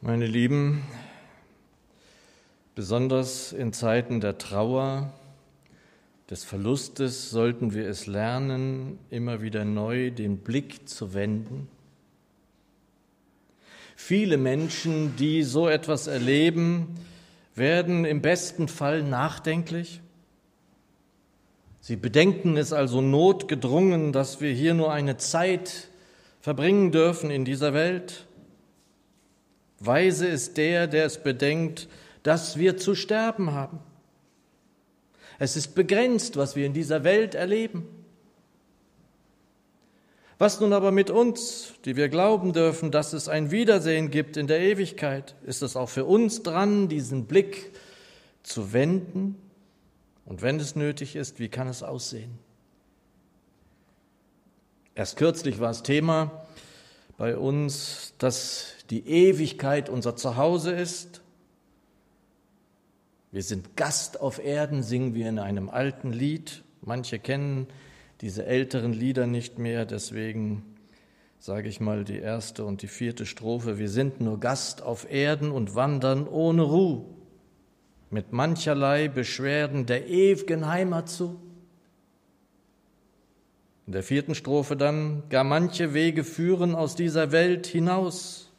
[0.00, 0.84] Meine Lieben,
[2.76, 5.12] besonders in Zeiten der Trauer,
[6.30, 11.66] des Verlustes sollten wir es lernen, immer wieder neu den Blick zu wenden.
[13.96, 16.94] Viele Menschen, die so etwas erleben,
[17.56, 20.00] werden im besten Fall nachdenklich.
[21.80, 25.88] Sie bedenken es also notgedrungen, dass wir hier nur eine Zeit
[26.40, 28.27] verbringen dürfen in dieser Welt.
[29.80, 31.88] Weise ist der, der es bedenkt,
[32.22, 33.78] dass wir zu sterben haben.
[35.38, 37.86] Es ist begrenzt, was wir in dieser Welt erleben.
[40.38, 44.46] Was nun aber mit uns, die wir glauben dürfen, dass es ein Wiedersehen gibt in
[44.46, 47.72] der Ewigkeit, ist es auch für uns dran, diesen Blick
[48.42, 49.36] zu wenden?
[50.24, 52.38] Und wenn es nötig ist, wie kann es aussehen?
[54.94, 56.46] Erst kürzlich war es Thema
[57.18, 61.20] bei uns, dass die Ewigkeit unser Zuhause ist.
[63.32, 66.62] Wir sind Gast auf Erden, singen wir in einem alten Lied.
[66.80, 67.66] Manche kennen
[68.20, 70.62] diese älteren Lieder nicht mehr, deswegen
[71.40, 73.78] sage ich mal die erste und die vierte Strophe.
[73.78, 77.04] Wir sind nur Gast auf Erden und wandern ohne Ruhe,
[78.10, 81.40] mit mancherlei Beschwerden der ewigen Heimat zu.
[83.88, 88.50] In der vierten Strophe dann, gar manche Wege führen aus dieser Welt hinaus,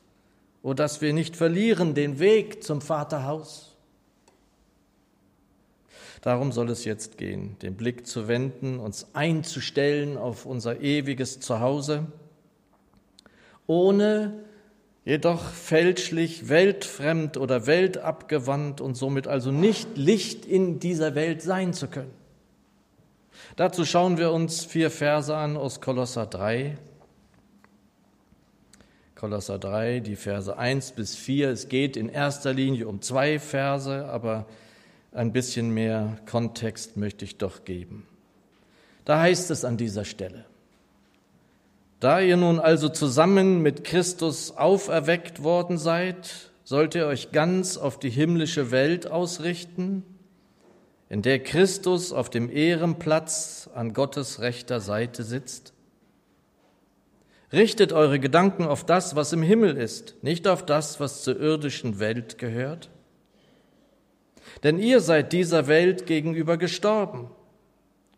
[0.64, 3.76] o dass wir nicht verlieren den Weg zum Vaterhaus.
[6.22, 12.08] Darum soll es jetzt gehen, den Blick zu wenden, uns einzustellen auf unser ewiges Zuhause,
[13.68, 14.34] ohne
[15.06, 21.88] jedoch fälschlich weltfremd oder weltabgewandt und somit also nicht Licht in dieser Welt sein zu
[21.88, 22.19] können.
[23.60, 26.78] Dazu schauen wir uns vier Verse an aus Kolosser 3.
[29.16, 31.50] Kolosser 3, die Verse 1 bis 4.
[31.50, 34.46] Es geht in erster Linie um zwei Verse, aber
[35.12, 38.08] ein bisschen mehr Kontext möchte ich doch geben.
[39.04, 40.46] Da heißt es an dieser Stelle,
[42.00, 48.00] da ihr nun also zusammen mit Christus auferweckt worden seid, sollt ihr euch ganz auf
[48.00, 50.06] die himmlische Welt ausrichten,
[51.10, 55.74] in der Christus auf dem Ehrenplatz an Gottes rechter Seite sitzt?
[57.52, 62.00] Richtet eure Gedanken auf das, was im Himmel ist, nicht auf das, was zur irdischen
[62.00, 62.90] Welt gehört.
[64.64, 67.32] Denn ihr seid dieser Welt gegenüber gestorben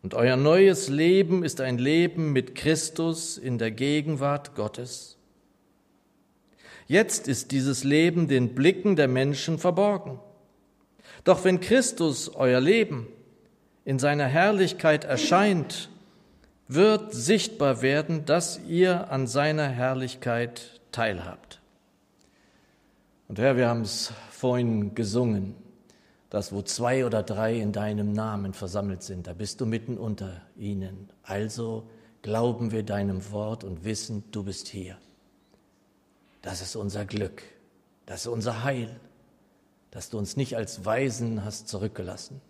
[0.02, 5.18] und euer neues Leben ist ein Leben mit Christus in der Gegenwart Gottes.
[6.88, 10.20] Jetzt ist dieses Leben den Blicken der Menschen verborgen.
[11.24, 13.08] Doch wenn Christus euer Leben
[13.86, 15.90] in seiner Herrlichkeit erscheint,
[16.68, 21.60] wird sichtbar werden, dass ihr an seiner Herrlichkeit teilhabt.
[23.28, 25.56] Und Herr, wir haben es vorhin gesungen,
[26.30, 30.42] dass wo zwei oder drei in deinem Namen versammelt sind, da bist du mitten unter
[30.58, 31.10] ihnen.
[31.24, 31.88] Also
[32.22, 34.98] glauben wir deinem Wort und wissen, du bist hier.
[36.42, 37.44] Das ist unser Glück,
[38.06, 39.00] das ist unser Heil
[39.92, 42.42] dass du uns nicht als Weisen hast zurückgelassen.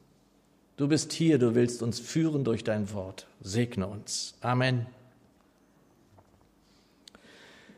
[0.77, 3.27] Du bist hier, du willst uns führen durch dein Wort.
[3.41, 4.35] Segne uns.
[4.41, 4.85] Amen.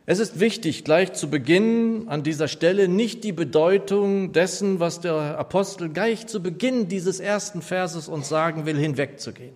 [0.06, 5.38] Es ist wichtig, gleich zu Beginn an dieser Stelle nicht die Bedeutung dessen, was der
[5.40, 9.56] Apostel gleich zu Beginn dieses ersten Verses uns sagen will, hinwegzugehen.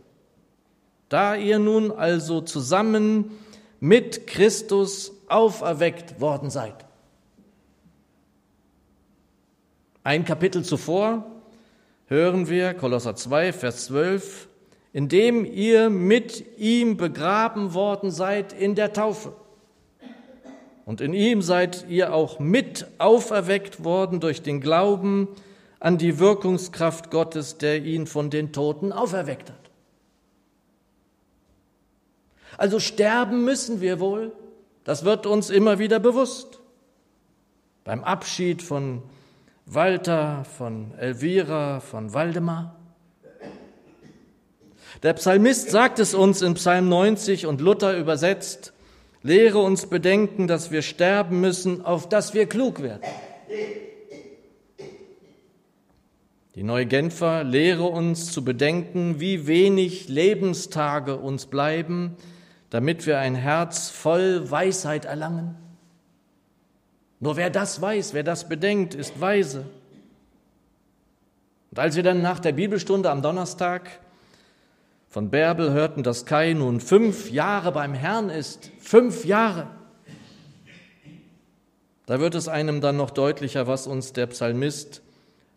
[1.09, 3.31] Da ihr nun also zusammen
[3.81, 6.86] mit Christus auferweckt worden seid.
[10.07, 11.25] Ein Kapitel zuvor
[12.05, 14.47] hören wir, Kolosser 2, Vers 12,
[14.93, 19.33] indem ihr mit ihm begraben worden seid in der Taufe.
[20.85, 25.27] Und in ihm seid ihr auch mit auferweckt worden durch den Glauben
[25.81, 29.71] an die Wirkungskraft Gottes, der ihn von den Toten auferweckt hat.
[32.57, 34.31] Also sterben müssen wir wohl,
[34.85, 36.61] das wird uns immer wieder bewusst.
[37.83, 39.03] Beim Abschied von
[39.69, 42.77] Walter, von Elvira, von Waldemar.
[45.03, 48.71] Der Psalmist sagt es uns in Psalm 90 und Luther übersetzt,
[49.23, 53.01] lehre uns bedenken, dass wir sterben müssen, auf dass wir klug werden.
[56.55, 62.15] Die Neue Genfer lehre uns zu bedenken, wie wenig Lebenstage uns bleiben,
[62.69, 65.66] damit wir ein Herz voll Weisheit erlangen.
[67.19, 69.65] Nur wer das weiß, wer das bedenkt, ist weise.
[71.71, 73.99] Und als wir dann nach der Bibelstunde am Donnerstag
[75.09, 79.67] von Bärbel hörten, dass Kai nun fünf Jahre beim Herrn ist, fünf Jahre,
[82.07, 85.01] Da wird es einem dann noch deutlicher, was uns der Psalmist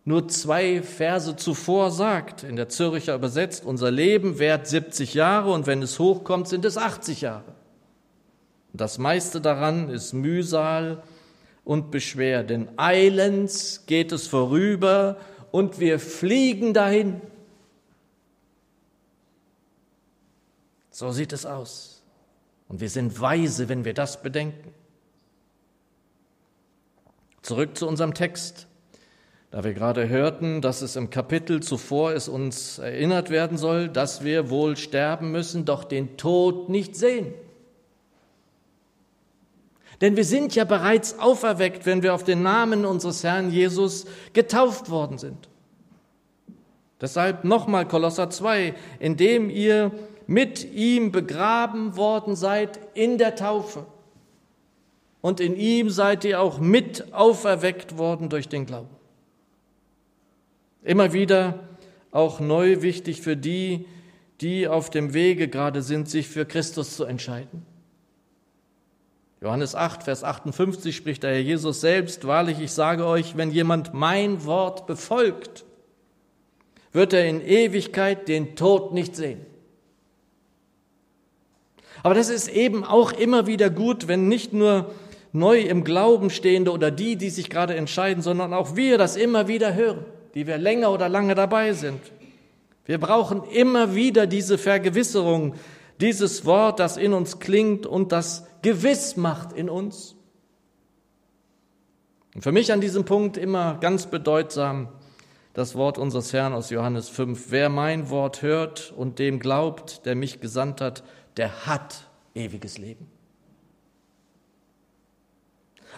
[0.05, 2.43] nur zwei Verse zuvor sagt.
[2.43, 6.77] In der Zürcher übersetzt, unser Leben währt 70 Jahre und wenn es hochkommt, sind es
[6.77, 7.55] 80 Jahre.
[8.73, 11.05] Das meiste daran ist Mühsal
[11.71, 15.19] und Beschwer, denn eilends geht es vorüber
[15.53, 17.21] und wir fliegen dahin.
[20.91, 22.03] So sieht es aus.
[22.67, 24.75] Und wir sind weise, wenn wir das bedenken.
[27.41, 28.67] Zurück zu unserem Text.
[29.53, 34.25] Da wir gerade hörten, dass es im Kapitel zuvor es uns erinnert werden soll, dass
[34.25, 37.33] wir wohl sterben müssen, doch den Tod nicht sehen.
[40.01, 44.91] Denn wir sind ja bereits auferweckt, wenn wir auf den Namen unseres Herrn Jesus getauft
[44.91, 45.49] worden sind.
[47.01, 49.93] Deshalb nochmal Kolosser 2, indem ihr
[50.27, 53.87] mit ihm begraben worden seid in der Taufe.
[55.21, 58.89] Und in ihm seid ihr auch mit auferweckt worden durch den Glauben.
[60.83, 61.61] Immer wieder
[62.11, 63.87] auch neu wichtig für die,
[64.41, 67.67] die auf dem Wege gerade sind, sich für Christus zu entscheiden.
[69.43, 73.95] Johannes 8, Vers 58 spricht der Herr Jesus selbst, wahrlich, ich sage euch, wenn jemand
[73.95, 75.65] mein Wort befolgt,
[76.93, 79.41] wird er in Ewigkeit den Tod nicht sehen.
[82.03, 84.91] Aber das ist eben auch immer wieder gut, wenn nicht nur
[85.33, 89.49] neu im Glauben stehende oder die, die sich gerade entscheiden, sondern auch wir das immer
[89.49, 90.05] wieder hören,
[90.35, 92.01] die wir länger oder lange dabei sind.
[92.85, 95.55] Wir brauchen immer wieder diese Vergewisserung,
[96.01, 100.17] dieses Wort, das in uns klingt und das gewiss macht in uns.
[102.35, 104.89] Und für mich an diesem Punkt immer ganz bedeutsam
[105.53, 107.51] das Wort unseres Herrn aus Johannes 5.
[107.51, 111.03] Wer mein Wort hört und dem glaubt, der mich gesandt hat,
[111.37, 113.11] der hat ewiges Leben.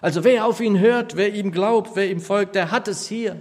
[0.01, 3.41] Also wer auf ihn hört, wer ihm glaubt, wer ihm folgt, der hat es hier.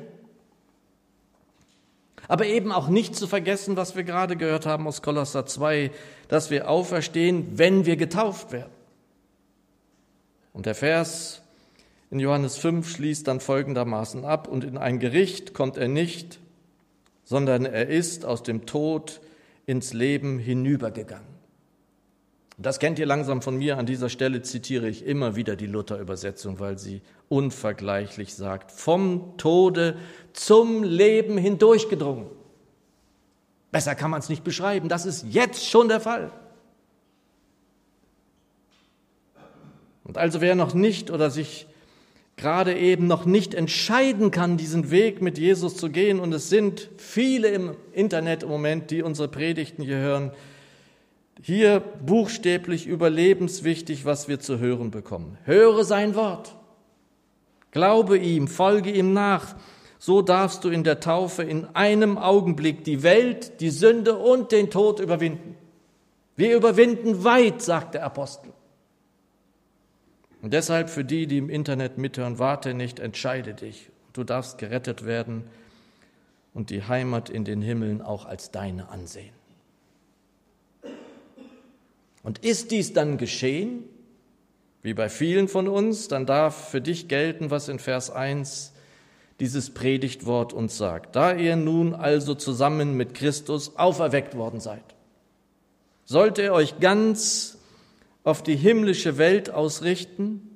[2.28, 5.92] Aber eben auch nicht zu vergessen, was wir gerade gehört haben aus Kolosser 2,
[6.28, 8.72] dass wir auferstehen, wenn wir getauft werden.
[10.54, 11.42] Und der Vers
[12.10, 16.40] in Johannes 5 schließt dann folgendermaßen ab, und in ein Gericht kommt er nicht,
[17.24, 19.22] sondern er ist aus dem Tod
[19.66, 21.31] ins Leben hinübergegangen.
[22.62, 23.78] Das kennt ihr langsam von mir.
[23.78, 29.98] An dieser Stelle zitiere ich immer wieder die Luther-Übersetzung, weil sie unvergleichlich sagt, vom Tode
[30.34, 32.28] zum Leben hindurchgedrungen.
[33.72, 34.90] Besser kann man es nicht beschreiben.
[34.90, 36.32] Das ist jetzt schon der Fall.
[40.04, 41.68] Und also wer noch nicht oder sich
[42.36, 46.90] gerade eben noch nicht entscheiden kann, diesen Weg mit Jesus zu gehen, und es sind
[46.98, 50.32] viele im Internet im Moment, die unsere Predigten hier hören,
[51.42, 55.38] hier buchstäblich überlebenswichtig, was wir zu hören bekommen.
[55.46, 56.56] Höre sein Wort.
[57.72, 59.56] Glaube ihm, folge ihm nach.
[59.98, 64.70] So darfst du in der Taufe in einem Augenblick die Welt, die Sünde und den
[64.70, 65.56] Tod überwinden.
[66.36, 68.52] Wir überwinden weit, sagt der Apostel.
[70.42, 73.90] Und deshalb für die, die im Internet mithören, warte nicht, entscheide dich.
[74.14, 75.44] Du darfst gerettet werden
[76.54, 79.41] und die Heimat in den Himmeln auch als deine ansehen.
[82.24, 83.84] Und ist dies dann geschehen,
[84.84, 88.74] wie bei vielen von uns, dann darf für dich gelten, was in Vers 1
[89.40, 91.16] dieses Predigtwort uns sagt.
[91.16, 94.84] Da ihr nun also zusammen mit Christus auferweckt worden seid,
[96.06, 97.58] sollt ihr euch ganz
[98.24, 100.48] auf die himmlische Welt ausrichten,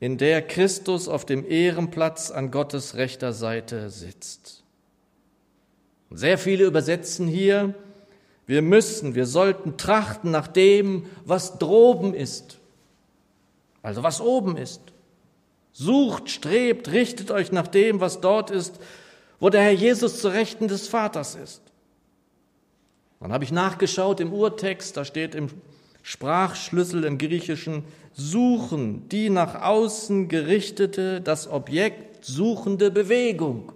[0.00, 4.64] in der Christus auf dem Ehrenplatz an Gottes rechter Seite sitzt.
[6.10, 7.74] Sehr viele übersetzen hier,
[8.46, 12.58] wir müssen, wir sollten trachten nach dem, was droben ist,
[13.82, 14.80] also was oben ist.
[15.72, 18.78] Sucht, strebt, richtet euch nach dem, was dort ist,
[19.40, 21.62] wo der Herr Jesus zu Rechten des Vaters ist.
[23.20, 25.48] Dann habe ich nachgeschaut im Urtext, da steht im
[26.02, 33.72] Sprachschlüssel im Griechischen, suchen die nach außen gerichtete, das Objekt suchende Bewegung.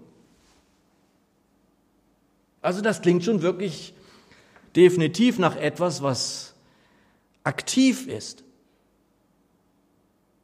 [2.61, 3.95] Also das klingt schon wirklich
[4.77, 6.55] definitiv nach etwas, was
[7.43, 8.45] aktiv ist.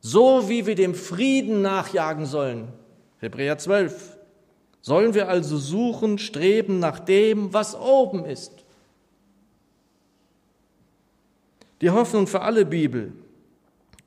[0.00, 2.72] So wie wir dem Frieden nachjagen sollen,
[3.20, 4.16] Hebräer 12,
[4.80, 8.52] sollen wir also suchen, streben nach dem, was oben ist.
[11.80, 13.12] Die Hoffnung für alle Bibel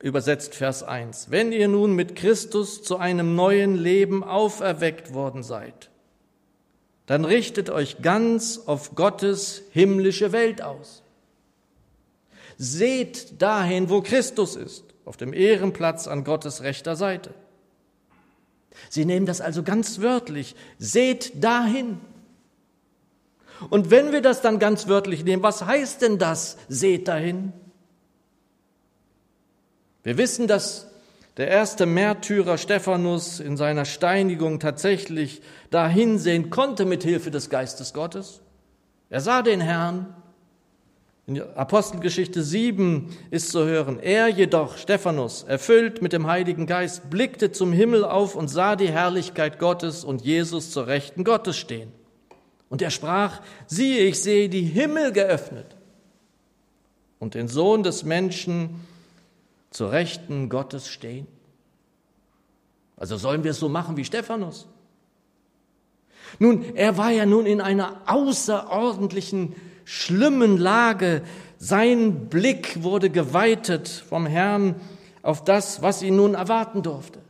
[0.02, 1.30] übersetzt Vers 1.
[1.30, 5.90] Wenn ihr nun mit Christus zu einem neuen Leben auferweckt worden seid,
[7.06, 11.02] dann richtet euch ganz auf Gottes himmlische Welt aus.
[12.58, 17.32] Seht dahin, wo Christus ist auf dem Ehrenplatz an Gottes rechter Seite.
[18.90, 20.54] Sie nehmen das also ganz wörtlich.
[20.78, 22.00] Seht dahin.
[23.70, 26.58] Und wenn wir das dann ganz wörtlich nehmen, was heißt denn das?
[26.68, 27.52] Seht dahin.
[30.02, 30.85] Wir wissen, dass
[31.36, 37.92] der erste Märtyrer Stephanus in seiner Steinigung tatsächlich dahin sehen konnte mit Hilfe des Geistes
[37.92, 38.40] Gottes.
[39.10, 40.14] Er sah den Herrn.
[41.26, 47.50] In Apostelgeschichte 7 ist zu hören, er jedoch, Stephanus, erfüllt mit dem Heiligen Geist, blickte
[47.50, 51.90] zum Himmel auf und sah die Herrlichkeit Gottes und Jesus zur Rechten Gottes stehen.
[52.68, 55.76] Und er sprach, siehe, ich sehe die Himmel geöffnet
[57.18, 58.86] und den Sohn des Menschen
[59.70, 61.26] zur Rechten Gottes stehen.
[62.96, 64.66] Also sollen wir es so machen wie Stephanus?
[66.38, 69.54] Nun, er war ja nun in einer außerordentlichen,
[69.84, 71.22] schlimmen Lage.
[71.58, 74.74] Sein Blick wurde geweitet vom Herrn
[75.22, 77.20] auf das, was ihn nun erwarten durfte.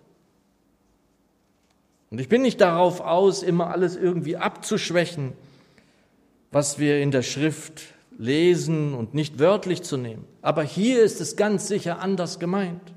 [2.11, 5.33] Und ich bin nicht darauf aus, immer alles irgendwie abzuschwächen,
[6.50, 7.83] was wir in der Schrift
[8.18, 10.25] lesen und nicht wörtlich zu nehmen.
[10.42, 12.92] Aber hier ist es ganz sicher anders gemeint.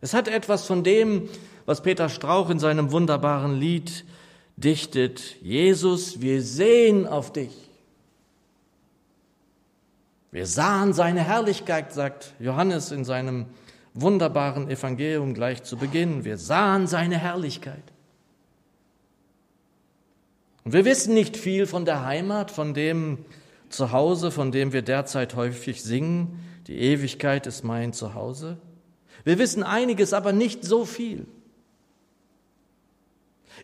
[0.00, 1.28] Es hat etwas von dem,
[1.66, 4.04] was Peter Strauch in seinem wunderbaren Lied
[4.56, 5.36] dichtet.
[5.42, 7.68] Jesus, wir sehen auf dich.
[10.30, 13.46] Wir sahen seine Herrlichkeit, sagt Johannes in seinem
[13.94, 16.24] wunderbaren Evangelium gleich zu Beginn.
[16.24, 17.82] Wir sahen seine Herrlichkeit.
[20.68, 23.24] Und wir wissen nicht viel von der Heimat, von dem
[23.70, 26.40] Zuhause, von dem wir derzeit häufig singen.
[26.66, 28.58] Die Ewigkeit ist mein Zuhause.
[29.24, 31.24] Wir wissen einiges, aber nicht so viel.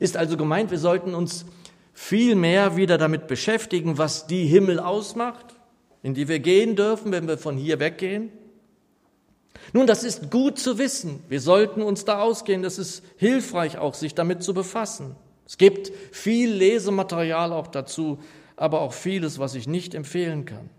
[0.01, 1.45] Ist also gemeint, wir sollten uns
[1.93, 5.57] viel mehr wieder damit beschäftigen, was die Himmel ausmacht,
[6.03, 8.33] in die wir gehen dürfen, wenn wir von hier weggehen.
[9.75, 11.23] Nun, das ist gut zu wissen.
[11.29, 12.63] Wir sollten uns da ausgehen.
[12.63, 15.17] Das ist hilfreich auch, sich damit zu befassen.
[15.47, 18.19] Es gibt viel Lesematerial auch dazu,
[18.57, 20.71] aber auch vieles, was ich nicht empfehlen kann.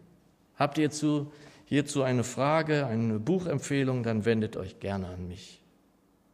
[0.56, 1.32] Habt ihr hierzu,
[1.66, 5.62] hierzu eine Frage, eine Buchempfehlung, dann wendet euch gerne an mich.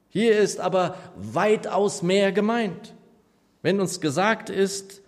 [0.09, 2.93] Hier ist aber weitaus mehr gemeint.
[3.61, 5.01] Wenn uns gesagt ist,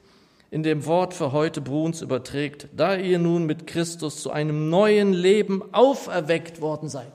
[0.50, 5.12] in dem Wort für heute Bruns überträgt, da ihr nun mit Christus zu einem neuen
[5.12, 7.12] Leben auferweckt worden seid.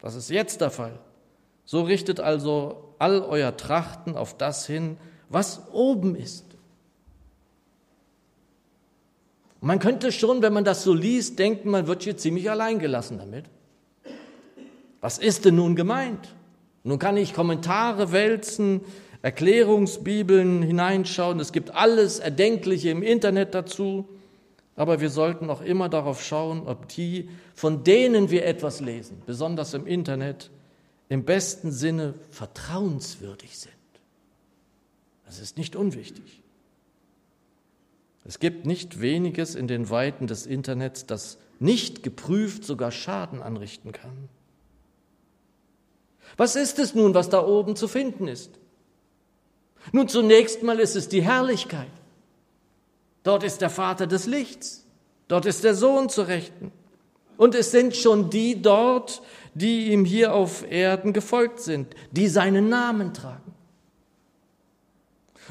[0.00, 0.98] Das ist jetzt der Fall.
[1.66, 4.96] So richtet also all euer Trachten auf das hin,
[5.28, 6.44] was oben ist.
[9.60, 13.18] Man könnte schon, wenn man das so liest, denken, man wird hier ziemlich allein gelassen
[13.18, 13.46] damit.
[15.00, 16.34] Was ist denn nun gemeint?
[16.82, 18.82] Nun kann ich Kommentare wälzen,
[19.22, 24.08] Erklärungsbibeln hineinschauen, es gibt alles Erdenkliche im Internet dazu,
[24.76, 29.74] aber wir sollten auch immer darauf schauen, ob die, von denen wir etwas lesen, besonders
[29.74, 30.50] im Internet,
[31.10, 33.74] im besten Sinne vertrauenswürdig sind.
[35.26, 36.40] Das ist nicht unwichtig.
[38.24, 43.92] Es gibt nicht weniges in den Weiten des Internets, das nicht geprüft sogar Schaden anrichten
[43.92, 44.28] kann.
[46.36, 48.52] Was ist es nun, was da oben zu finden ist?
[49.92, 51.90] Nun, zunächst mal ist es die Herrlichkeit.
[53.24, 54.86] Dort ist der Vater des Lichts.
[55.26, 56.70] Dort ist der Sohn zu Rechten.
[57.36, 59.22] Und es sind schon die dort,
[59.54, 63.52] die ihm hier auf Erden gefolgt sind, die seinen Namen tragen.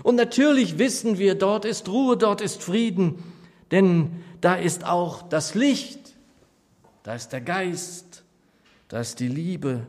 [0.04, 3.22] Und natürlich wissen wir, dort ist Ruhe, dort ist Frieden,
[3.72, 6.00] denn da ist auch das Licht,
[7.04, 8.24] da ist der Geist,
[8.88, 9.86] da ist die Liebe,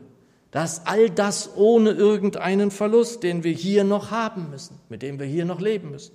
[0.51, 5.25] dass all das ohne irgendeinen Verlust, den wir hier noch haben müssen, mit dem wir
[5.25, 6.13] hier noch leben müssen.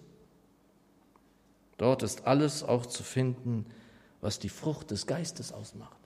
[1.78, 3.66] Dort ist alles auch zu finden,
[4.20, 5.96] was die Frucht des Geistes ausmacht.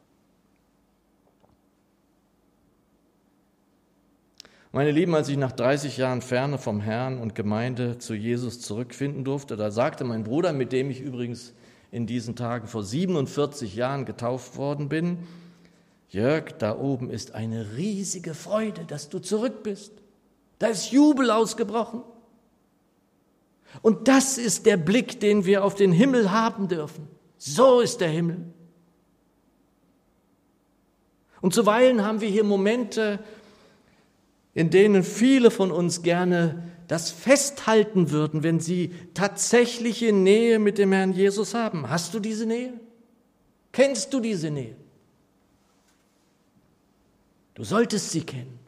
[4.72, 9.24] Meine Lieben, als ich nach 30 Jahren Ferne vom Herrn und Gemeinde zu Jesus zurückfinden
[9.24, 11.54] durfte, da sagte mein Bruder, mit dem ich übrigens
[11.90, 15.26] in diesen Tagen vor 47 Jahren getauft worden bin,
[16.08, 19.92] Jörg, da oben ist eine riesige Freude, dass du zurück bist.
[20.60, 22.02] Da ist Jubel ausgebrochen.
[23.82, 27.08] Und das ist der Blick, den wir auf den Himmel haben dürfen.
[27.38, 28.38] So ist der Himmel.
[31.40, 33.20] Und zuweilen haben wir hier Momente,
[34.54, 40.92] in denen viele von uns gerne das festhalten würden, wenn sie tatsächliche Nähe mit dem
[40.92, 41.88] Herrn Jesus haben.
[41.88, 42.72] Hast du diese Nähe?
[43.72, 44.74] Kennst du diese Nähe?
[47.54, 48.58] Du solltest sie kennen,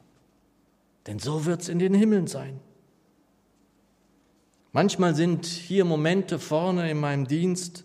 [1.06, 2.60] denn so wird es in den Himmeln sein.
[4.72, 7.84] Manchmal sind hier Momente vorne in meinem Dienst,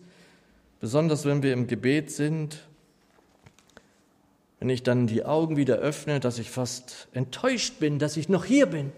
[0.80, 2.68] besonders wenn wir im Gebet sind,
[4.60, 8.46] wenn ich dann die Augen wieder öffne, dass ich fast enttäuscht bin, dass ich noch
[8.46, 8.92] hier bin.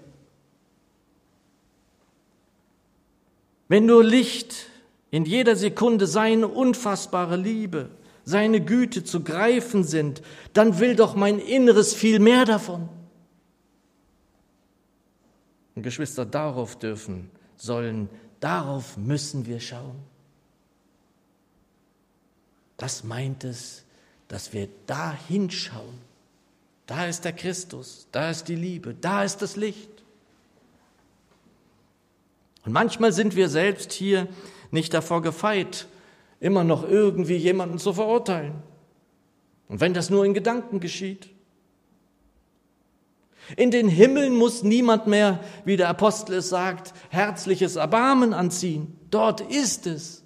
[3.68, 4.68] Wenn nur Licht
[5.12, 7.90] in jeder Sekunde seine unfassbare Liebe,
[8.24, 10.22] seine Güte zu greifen sind,
[10.54, 12.90] dann will doch mein Inneres viel mehr davon.
[15.76, 19.96] Und Geschwister, darauf dürfen, sollen, darauf müssen wir schauen.
[22.78, 23.84] Das meint es,
[24.30, 26.00] dass wir da hinschauen.
[26.86, 29.90] Da ist der Christus, da ist die Liebe, da ist das Licht.
[32.66, 34.28] Und manchmal sind wir selbst hier
[34.72, 35.88] nicht davor gefeit,
[36.40, 38.54] immer noch irgendwie jemanden zu verurteilen.
[39.68, 41.30] Und wenn das nur in Gedanken geschieht.
[43.56, 48.96] In den Himmeln muss niemand mehr, wie der Apostel es sagt, herzliches Erbarmen anziehen.
[49.10, 50.24] Dort ist es.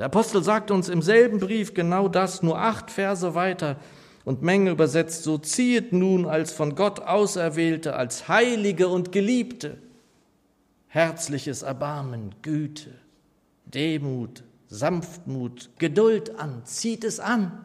[0.00, 3.76] Der Apostel sagt uns im selben Brief genau das, nur acht Verse weiter
[4.24, 9.76] und Menge übersetzt, so ziehet nun als von Gott Auserwählte, als Heilige und Geliebte
[10.86, 12.94] herzliches Erbarmen, Güte,
[13.66, 17.60] Demut, Sanftmut, Geduld an, zieht es an.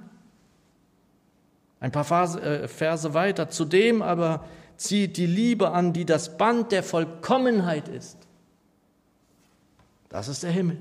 [1.80, 4.44] Ein paar äh, Verse weiter, zudem aber
[4.76, 8.18] zieht die Liebe an, die das Band der Vollkommenheit ist.
[10.10, 10.80] Das ist der Himmel.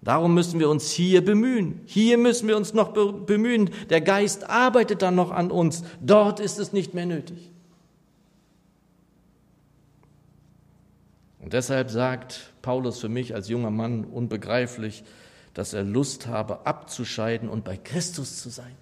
[0.00, 1.80] Darum müssen wir uns hier bemühen.
[1.86, 3.70] Hier müssen wir uns noch bemühen.
[3.90, 5.82] Der Geist arbeitet dann noch an uns.
[6.00, 7.50] Dort ist es nicht mehr nötig.
[11.40, 15.02] Und deshalb sagt Paulus für mich als junger Mann unbegreiflich,
[15.54, 18.76] dass er Lust habe, abzuscheiden und bei Christus zu sein.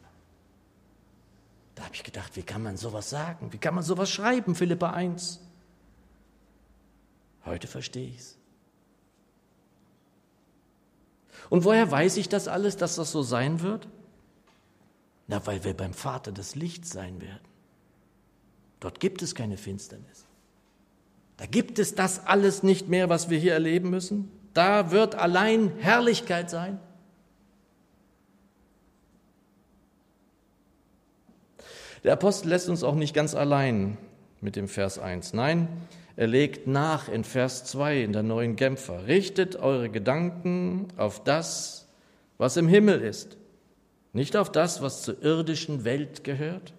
[1.74, 3.52] Da habe ich gedacht, wie kann man sowas sagen?
[3.52, 5.40] Wie kann man sowas schreiben, Philippa 1?
[7.44, 8.35] Heute verstehe ich es.
[11.50, 13.88] Und woher weiß ich das alles, dass das so sein wird?
[15.28, 17.44] Na, weil wir beim Vater des Lichts sein werden.
[18.80, 20.24] Dort gibt es keine Finsternis.
[21.36, 24.30] Da gibt es das alles nicht mehr, was wir hier erleben müssen.
[24.54, 26.80] Da wird allein Herrlichkeit sein.
[32.04, 33.98] Der Apostel lässt uns auch nicht ganz allein
[34.40, 35.32] mit dem Vers 1.
[35.32, 35.68] Nein,
[36.16, 39.06] er legt nach in Vers 2 in der neuen Genfer.
[39.06, 41.86] Richtet eure Gedanken auf das,
[42.38, 43.36] was im Himmel ist,
[44.14, 46.72] nicht auf das, was zur irdischen Welt gehört.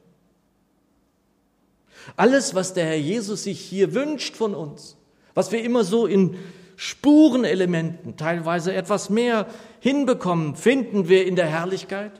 [2.15, 4.97] Alles, was der Herr Jesus sich hier wünscht von uns,
[5.35, 6.35] was wir immer so in
[6.75, 9.47] Spurenelementen, teilweise etwas mehr
[9.79, 12.11] hinbekommen, finden wir in der Herrlichkeit.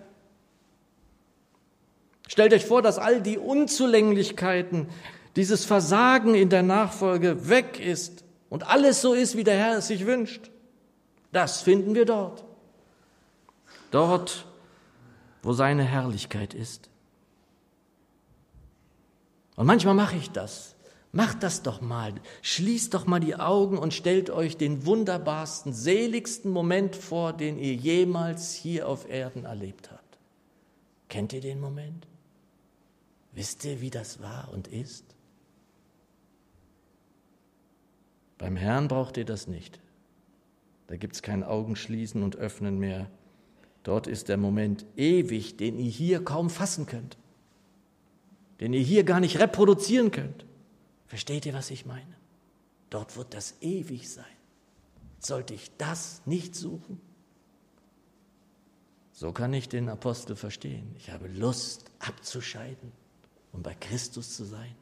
[2.28, 4.90] Stellt euch vor, dass all die Unzulänglichkeiten,
[5.38, 9.88] dieses Versagen in der Nachfolge weg ist und alles so ist, wie der Herr es
[9.88, 10.50] sich wünscht.
[11.32, 12.44] Das finden wir dort.
[13.92, 14.48] Dort,
[15.44, 16.90] wo seine Herrlichkeit ist.
[19.56, 20.76] Und manchmal mache ich das.
[21.12, 22.16] Macht das doch mal.
[22.42, 27.76] Schließt doch mal die Augen und stellt euch den wunderbarsten, seligsten Moment vor, den ihr
[27.76, 30.18] jemals hier auf Erden erlebt habt.
[31.10, 32.08] Kennt ihr den Moment?
[33.34, 35.07] Wisst ihr, wie das war und ist?
[38.38, 39.80] Beim Herrn braucht ihr das nicht.
[40.88, 43.10] Da gibt es kein Augenschließen und Öffnen mehr.
[43.84, 47.18] Dort ist der Moment ewig, den ihr hier kaum fassen könnt
[48.60, 50.46] den ihr hier gar nicht reproduzieren könnt.
[51.06, 52.16] Versteht ihr, was ich meine?
[52.90, 54.26] Dort wird das ewig sein.
[55.20, 57.00] Sollte ich das nicht suchen?
[59.12, 60.96] So kann ich den Apostel verstehen.
[60.98, 62.92] Ich habe Lust abzuscheiden
[63.52, 64.76] und bei Christus zu sein.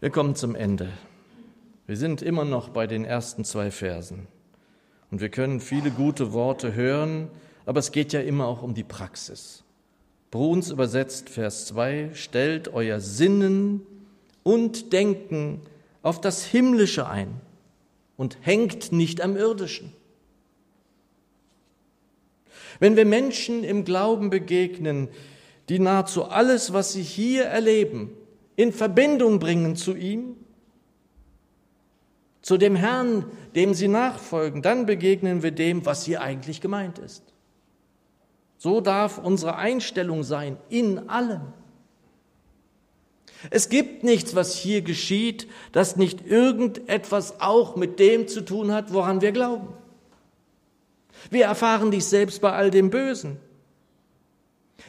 [0.00, 0.88] Wir kommen zum Ende.
[1.86, 4.28] Wir sind immer noch bei den ersten zwei Versen.
[5.10, 7.28] Und wir können viele gute Worte hören,
[7.66, 9.62] aber es geht ja immer auch um die Praxis.
[10.30, 13.82] Bruns übersetzt Vers 2, stellt euer Sinnen
[14.42, 15.60] und Denken
[16.00, 17.38] auf das Himmlische ein
[18.16, 19.92] und hängt nicht am Irdischen.
[22.78, 25.08] Wenn wir Menschen im Glauben begegnen,
[25.68, 28.12] die nahezu alles, was sie hier erleben,
[28.60, 30.36] in Verbindung bringen zu ihm,
[32.42, 37.22] zu dem Herrn, dem sie nachfolgen, dann begegnen wir dem, was hier eigentlich gemeint ist.
[38.58, 41.40] So darf unsere Einstellung sein in allem.
[43.48, 48.92] Es gibt nichts, was hier geschieht, das nicht irgendetwas auch mit dem zu tun hat,
[48.92, 49.68] woran wir glauben.
[51.30, 53.38] Wir erfahren dies selbst bei all dem Bösen.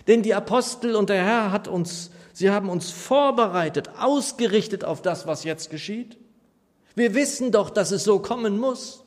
[0.07, 5.27] Denn die Apostel und der Herr hat uns, sie haben uns vorbereitet, ausgerichtet auf das,
[5.27, 6.17] was jetzt geschieht.
[6.95, 9.03] Wir wissen doch, dass es so kommen muss.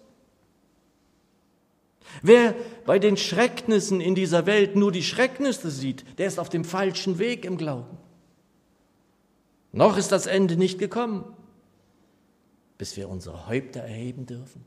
[2.23, 2.55] Wer
[2.87, 7.19] bei den Schrecknissen in dieser Welt nur die Schrecknisse sieht, der ist auf dem falschen
[7.19, 7.99] Weg im Glauben.
[9.73, 11.25] Noch ist das Ende nicht gekommen,
[12.79, 14.65] bis wir unsere Häupter erheben dürfen.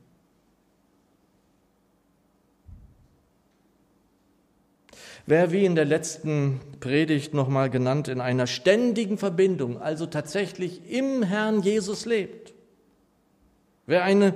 [5.30, 11.22] Wer wie in der letzten Predigt nochmal genannt in einer ständigen Verbindung, also tatsächlich im
[11.22, 12.54] Herrn Jesus lebt,
[13.88, 14.36] wer eine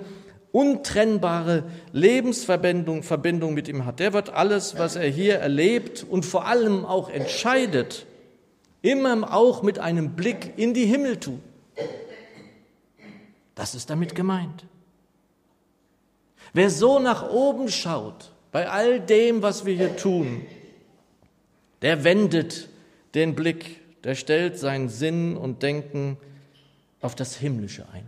[0.52, 6.46] untrennbare Lebensverbindung Verbindung mit ihm hat, der wird alles, was er hier erlebt und vor
[6.46, 8.06] allem auch entscheidet,
[8.82, 11.42] immer auch mit einem Blick in die Himmel tun.
[13.56, 14.66] Das ist damit gemeint.
[16.52, 20.46] Wer so nach oben schaut, bei all dem, was wir hier tun,
[21.82, 22.70] der wendet
[23.14, 26.18] den Blick, der stellt seinen Sinn und Denken
[27.02, 28.06] auf das Himmlische ein.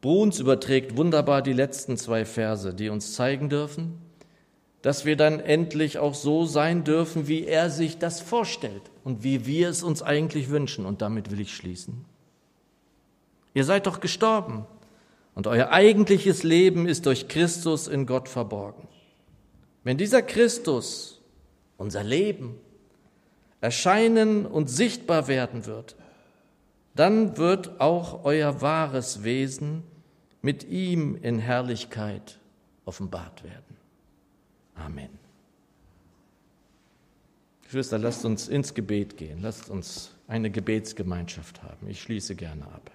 [0.00, 3.98] Bruns überträgt wunderbar die letzten zwei Verse, die uns zeigen dürfen,
[4.82, 9.46] dass wir dann endlich auch so sein dürfen, wie er sich das vorstellt und wie
[9.46, 10.84] wir es uns eigentlich wünschen.
[10.84, 12.04] Und damit will ich schließen.
[13.54, 14.66] Ihr seid doch gestorben
[15.34, 18.88] und euer eigentliches Leben ist durch Christus in Gott verborgen.
[19.82, 21.20] Wenn dieser Christus,
[21.76, 22.56] unser Leben,
[23.60, 25.96] erscheinen und sichtbar werden wird,
[26.94, 29.82] dann wird auch euer wahres Wesen
[30.42, 32.38] mit ihm in Herrlichkeit
[32.84, 33.76] offenbart werden.
[34.74, 35.08] Amen.
[37.64, 39.40] Geschwister, lasst uns ins Gebet gehen.
[39.40, 41.88] Lasst uns eine Gebetsgemeinschaft haben.
[41.88, 42.90] Ich schließe gerne ab.